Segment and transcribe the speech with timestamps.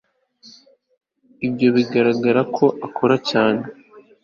[1.47, 3.63] ibyo bigaragara ko nkora cyane